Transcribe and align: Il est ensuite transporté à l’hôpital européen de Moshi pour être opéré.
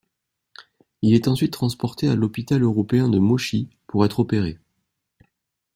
Il 1.03 1.13
est 1.13 1.27
ensuite 1.27 1.53
transporté 1.53 2.07
à 2.09 2.15
l’hôpital 2.15 2.63
européen 2.63 3.07
de 3.07 3.19
Moshi 3.19 3.69
pour 3.85 4.03
être 4.03 4.19
opéré. 4.19 4.57